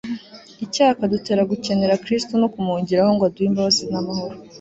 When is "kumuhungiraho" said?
2.53-3.11